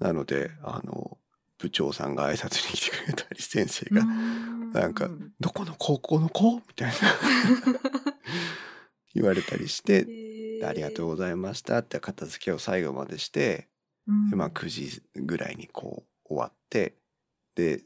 [0.00, 1.18] なのであの
[1.58, 4.04] 部長さんが挨拶に来てくれたり先生が
[4.72, 6.94] なんか「どこの高校の子?」みたいな。
[9.14, 13.68] 言われたりして「ありがとうございました」って片付けを最後までして
[14.06, 16.96] まあ9時ぐらいにこう終わって
[17.54, 17.84] で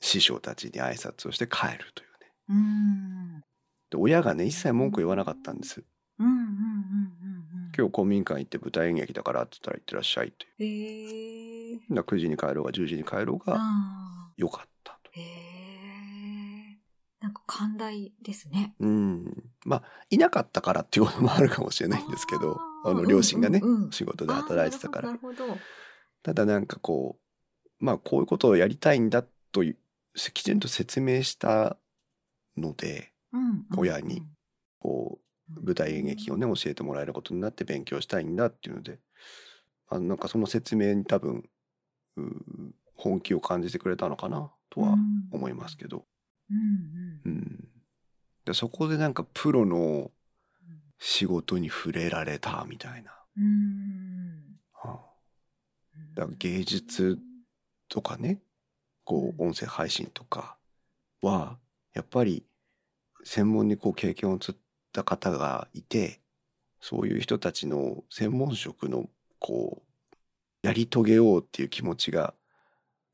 [0.00, 2.32] 師匠たちに挨拶をして帰るというね。
[2.50, 3.42] うん
[3.92, 5.84] で親がね一切文句言わなかったんです。
[6.18, 15.10] うんうんうんうんうん今日公民館行って舞台演劇だからって言ったら行ってらっしゃいといへえうだから9時に帰ろうが10時に帰ろうがあよかったと。
[15.16, 16.78] ーへえ
[17.20, 18.74] なんか寛大ですね。
[18.80, 19.44] うん。
[19.64, 23.90] まあいなかったからっていうこともあるかもしれないんですけどあの両親がね、うんうんうん。
[23.92, 25.08] 仕事で働いてたから。
[25.08, 25.44] なるほど。
[26.22, 27.18] ただなんかこ
[27.80, 29.76] うまあこういうことをやりたいんだという
[30.34, 31.76] きちんと説明した
[32.56, 33.11] ので
[33.76, 34.22] 親に
[34.78, 38.98] こう舞台演劇をね教えてもらえることになって勉強したいんだっていうので
[39.88, 41.44] あのなんかその説明に多分
[42.96, 44.94] 本気を感じてくれたのかなとは
[45.32, 46.04] 思いますけど、
[46.50, 47.32] うんうん。
[47.32, 47.68] うん、
[48.44, 50.10] でそこでなんかプロの
[50.98, 55.12] 仕事に触れられたみたいな、うんはあ
[56.14, 57.18] だから芸術
[57.88, 58.40] とかね
[59.04, 60.56] こう音声配信とか
[61.20, 61.58] は
[61.92, 62.44] やっぱり
[63.24, 64.54] 専門にこう経験を積っ
[64.92, 66.20] た方がいて
[66.80, 69.08] そういう人たちの専門職の
[69.38, 72.34] こうやり遂げようっていう気持ちが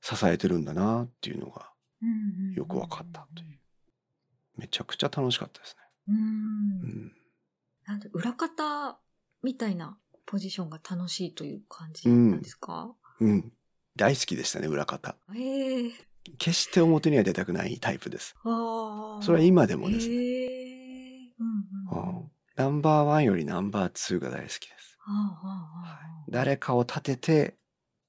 [0.01, 1.71] 支えてるんだなっていうのが
[2.03, 2.09] うん
[2.51, 3.59] うんよく分かったという。
[4.57, 5.77] めちゃくちゃ楽しかったです
[6.09, 6.23] うんね。
[6.83, 7.13] うん
[7.87, 8.01] なん。
[8.01, 8.99] で裏方
[9.43, 13.53] みたいなポジションが楽しいという感じなんですか、うん、
[13.97, 15.93] 大好きでしたね裏方ええ
[16.39, 18.35] 決して表には出たくないタイプです。
[18.45, 20.15] それは今でもですね。
[20.15, 24.99] ええうんうんナンバーワンよりナンバーツーが大好きです。
[26.29, 27.55] 誰かを立てて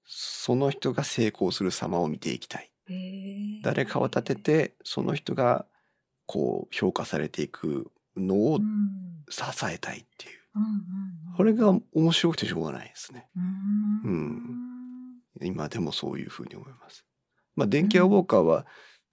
[0.05, 2.71] その人が成功する様を見ていきたい。
[2.89, 5.65] ええ誰かを立ててその人が
[6.25, 10.39] こう評価されていくのをうん支えたいっていう。
[10.55, 10.79] うんうんうん
[11.37, 13.29] これが面白くてしょうがないですね。
[14.03, 14.39] うんうん
[15.41, 17.05] 今でもそういうふうに思います。
[17.59, 18.65] まあ電気屋ウォーカーは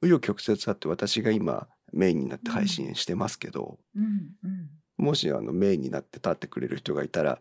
[0.02, 4.04] 紆余曲折あって私が今メインになって配信してますけど、うん
[4.44, 4.48] う
[5.02, 5.04] ん。
[5.04, 7.40] もしあのメインになって立ってくれる人がいたら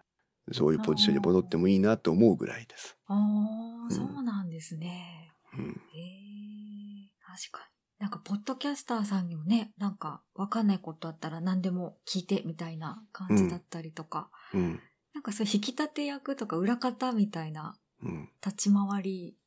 [0.51, 2.97] そういうポジションに戻ってもいいなと思うぐらいです。
[3.05, 3.85] あうん。
[3.85, 5.31] あそうなんですね。
[5.55, 7.75] うん、へえ確かに。
[7.99, 14.81] なんか、ポッドキャスターさんにもね、なんか、わかんないことあったら何でも聞いてみたいな感じだったりとか、うん、
[15.13, 18.29] なんかそういう引き立て役とか裏方みたいなうん。
[18.45, 19.37] 立ち回り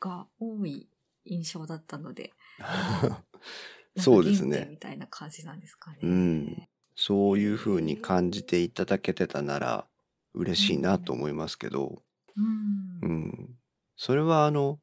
[0.00, 0.88] が多い
[1.28, 2.32] 印象だったので、
[3.96, 5.98] そうですねみたいな感じなんですかね。
[6.02, 6.68] うん
[7.00, 9.86] そういうふうに感じていただけてたなら
[10.34, 12.02] 嬉しいなと思いますけど、
[12.36, 13.08] うん。
[13.08, 13.54] うん、
[13.96, 14.80] それはあの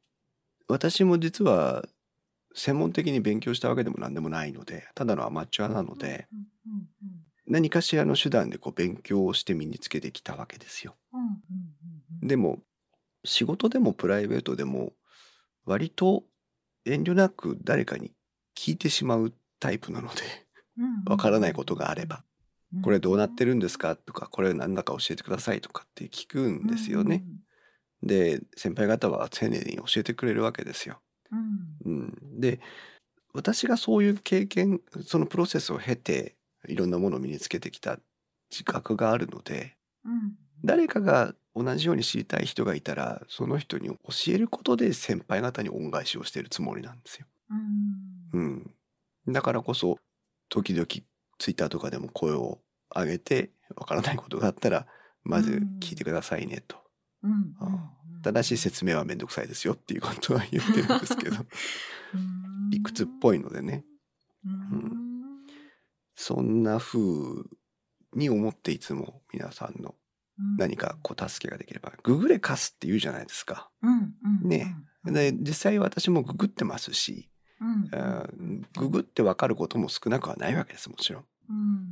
[0.66, 1.84] 私も実は
[2.54, 6.26] 専門的に勉強したわけでも何でもないのでただのアマチュアなので
[7.46, 10.96] 何かしらの手段でこう勉強をして身につけてきたわけですよ。
[12.22, 12.60] でも
[13.24, 14.92] 仕事でもプライベートでも
[15.66, 16.24] 割と
[16.86, 18.12] 遠慮なく誰かに
[18.56, 20.22] 聞いてしまうタイプなので
[21.06, 22.24] わからないことがあれば
[22.82, 27.24] 「これどうなってるんですか?」とか「これ何だか教えてください」とかって聞くんですよね。。
[28.02, 31.00] で先輩方は丁寧に教えてくれるわけですよ。
[31.84, 32.60] うんで
[33.32, 36.36] 私がそういう経験そのプロセスを経て
[36.68, 37.98] いろんなものを身につけてきた
[38.50, 43.96] 自覚があるのでうん誰かが同じように知りたい人がいたらその人に教
[44.28, 47.26] えることで先輩方に恩返しをしているつもりなんですよ。
[48.34, 48.74] うん。
[49.26, 49.96] うん、だからこそ
[50.50, 50.86] 時々
[51.38, 52.58] ツイッターとかでも声を
[52.94, 54.86] 上げてわからないことがあったら
[55.24, 56.76] まず聞いてくださいねと。
[57.22, 57.30] うん。
[57.32, 58.22] うん。
[58.22, 61.36] ただし説明はめんどくさいですよっていうことは言ってるんですけど。
[62.14, 62.70] うん。
[62.70, 63.86] 理屈っぽいのでね。
[64.44, 64.92] うん。
[66.14, 66.98] そんな風
[68.12, 70.05] に思っていつも皆さんのうん
[70.58, 71.92] 何かこう助けができれば。
[72.02, 73.70] ググれ貸すって言うじゃないですか。
[73.82, 74.76] うんうんね。
[75.04, 77.30] で実際私もググってますし。
[78.76, 81.24] ググって分かることも少なくはないわけですもちろん。
[81.48, 81.86] うん。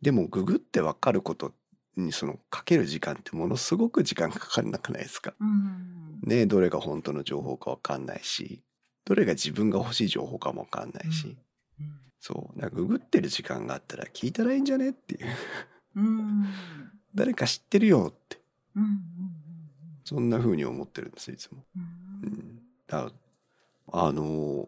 [0.00, 1.52] でもググって分かること
[1.96, 5.34] にそのかける時間ってものすごく時間かかんなくないですか。
[5.40, 6.20] うん。
[6.22, 8.62] ねどれが本当の情報か分かんないし。
[9.04, 11.38] どれが自分が欲しい情報かも分かんないし、
[11.80, 11.86] うん。
[12.20, 12.70] そう。
[12.70, 15.26] ググってる時間があったら聞いたらいいんじゃねっていう。
[15.96, 16.46] うん
[17.18, 18.38] 誰か知ってるよって。
[18.76, 18.98] うんうん
[20.08, 21.62] そんな風に思ってるんですいつも。
[21.76, 21.78] う
[22.26, 22.28] ん。
[22.28, 22.62] うん。
[22.86, 23.12] だ
[23.92, 24.66] あの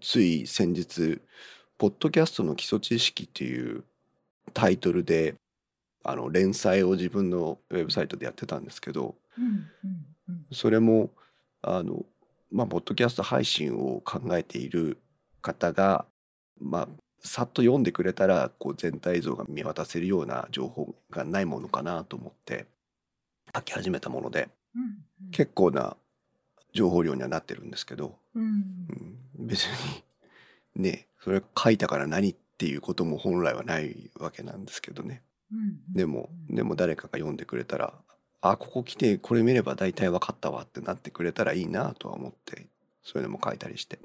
[0.00, 1.20] つい先日
[1.78, 3.84] 「ポッドキャストの基礎知識」っていう
[4.52, 5.36] タイトルで
[6.02, 10.46] あの連載を自分のウェブサイトでやってたんですけどうんうんうん。
[10.50, 11.10] それも
[11.62, 12.04] あの
[12.50, 14.98] まあポッドキャスト配信を考えている
[15.42, 16.06] 方が
[16.60, 16.88] まあ
[17.20, 22.66] さっと読んでくれたらこう全体像が見渡せるような情報がないものかなと思って
[23.54, 25.30] 書き始めたものでうんうん。
[25.30, 25.96] 結構な
[26.72, 28.42] 情報量にはなってるんですけど、うん。
[29.38, 29.72] うん、別に
[30.82, 35.22] ねそれ書いたから何っていうことも本来はないわけなんですけどね。
[35.52, 37.94] うんでもでも誰かが読んでくれたら
[38.42, 42.66] あここ来てこれ見れば大体分かったわってなってくれたらいいなとは思って
[43.02, 43.98] そういうのも書いたりして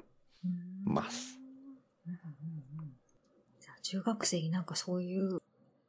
[0.44, 0.94] うん。
[0.94, 1.38] ます。
[2.06, 2.18] うんうん
[2.78, 2.96] うん
[3.60, 5.38] じゃあ中学生になんかそういう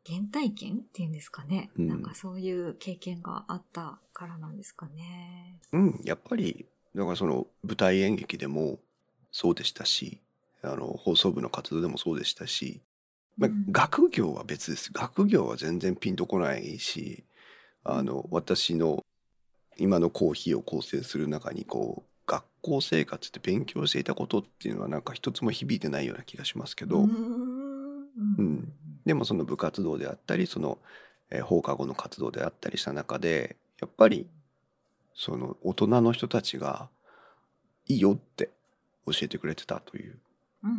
[0.05, 1.87] 原体験っていうんですかね、うん。
[1.87, 5.55] なんかそういう経験があったからなんですかね。
[5.71, 6.01] うん。
[6.03, 8.79] やっぱりだからその舞台演劇でも
[9.31, 10.19] そうでしたし
[10.61, 12.81] あの放送部の活動でもそうでしたし、
[13.37, 13.71] まあうん。
[13.71, 14.91] 学業は別です。
[14.91, 17.23] 学業は全然ピンとこないし
[17.85, 19.01] あの私の
[19.77, 27.42] 今のコーヒーを構成する中にこう学校生活って勉強していたことっていうのはなんか一つも響いてないような気がしますけど、うん
[28.37, 28.45] うん。
[28.45, 28.73] うん。
[29.05, 30.77] でもその部活動であったりその、
[31.29, 34.27] えー放課後の活動であったりした中でやっぱり
[35.15, 36.89] その大人の人たちが
[37.87, 38.49] いいよって
[39.05, 40.17] 教えてくれてたという。
[40.63, 40.71] うん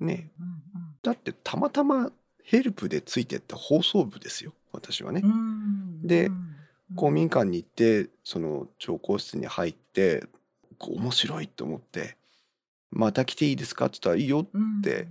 [0.00, 0.06] うん。
[0.06, 0.30] ね。
[0.40, 0.54] うん
[1.02, 2.10] だってたまたま
[2.44, 5.20] ヘルプでついてった放送部ですよ私はね。
[5.24, 5.34] うんう。
[5.34, 6.56] んでうん。
[6.96, 10.24] 公民館に行ってその調校室に入って
[10.80, 12.16] 面白いと思って
[12.90, 14.46] 「また来ていいですか?」って言ったら「いいよ」っ
[14.82, 15.08] て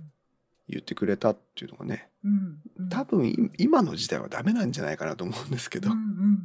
[0.68, 2.88] 言ってくれたっていうのがねうんうん。
[2.88, 5.90] 多分い今の時代はダメなんじゃないかなと思うんですけど。
[5.90, 6.38] うんうんうん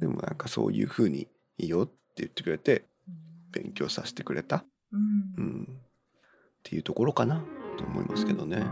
[0.00, 3.14] でもなんかそういうふうに「いいよ」って言ってくれてうん
[3.52, 5.34] 勉強させてくれた、うん。
[5.38, 5.66] うん、っ
[6.64, 7.42] ていうところかな
[7.78, 8.66] と思いますけどね。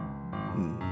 [0.57, 0.92] うん